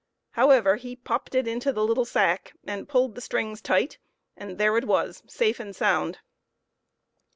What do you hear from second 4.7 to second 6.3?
it was, safe and sound.